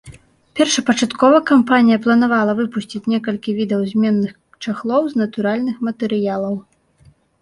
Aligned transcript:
Першапачаткова 0.59 1.37
кампанія 1.49 1.97
планавала 2.07 2.55
выпусціць 2.59 3.03
некалькі 3.15 3.55
відаў 3.59 3.81
зменных 3.91 4.33
чахлоў 4.67 5.03
з 5.13 5.23
натуральных 5.23 5.75
матэрыялаў. 5.91 6.55